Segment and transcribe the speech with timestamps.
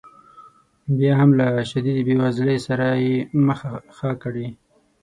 [0.97, 3.15] بیا هم له شدیدې بې وزلۍ سره یې
[3.47, 4.47] مخه ښه کړې.